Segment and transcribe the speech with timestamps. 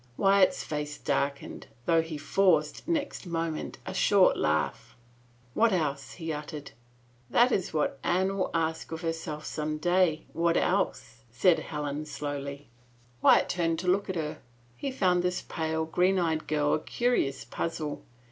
[0.17, 4.95] Wyatt*s face darkened, though he forced, next moment, a short laugh."
[5.53, 6.71] What else?" he uttered."
[7.29, 12.67] That is what Anne will ask of herself some day— what else?" said Helen slowly.
[13.21, 14.39] Wyatt turned to look at her.
[14.75, 18.01] He found this pale, green eyed girl a curious puzzle.